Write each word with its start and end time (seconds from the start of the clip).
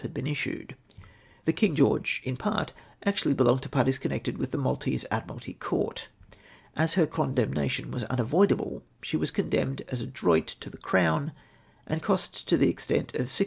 had 0.03 0.13
been 0.15 0.25
issued. 0.25 0.75
The 1.45 1.53
King 1.53 1.75
George 1.75 2.21
in 2.23 2.35
part 2.35 2.73
actually 3.05 3.35
belonged 3.35 3.61
to 3.61 3.69
parties 3.69 3.99
connected 3.99 4.35
with 4.35 4.49
the 4.49 4.57
Maltese 4.57 5.05
Admiralty 5.11 5.53
Court. 5.53 6.09
As 6.75 6.93
her 6.95 7.05
condemnation 7.05 7.91
was 7.91 8.03
unavoidable, 8.05 8.81
she 9.03 9.15
was 9.17 9.29
condemned 9.29 9.83
as 9.89 10.01
a 10.01 10.05
elroit 10.07 10.47
to 10.61 10.71
the 10.71 10.77
Crown; 10.79 11.33
and 11.85 12.01
costs 12.01 12.41
to 12.45 12.57
the 12.57 12.67
extent 12.67 13.13
of 13.13 13.29
600 13.29 13.39